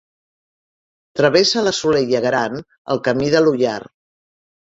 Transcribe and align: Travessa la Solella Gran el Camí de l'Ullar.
Travessa 1.19 1.63
la 1.67 1.73
Solella 1.81 2.23
Gran 2.25 2.57
el 2.95 3.03
Camí 3.11 3.29
de 3.37 3.43
l'Ullar. 3.45 3.77